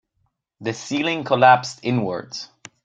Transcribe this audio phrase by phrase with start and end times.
[0.59, 2.49] The ceiling collapsed inwards.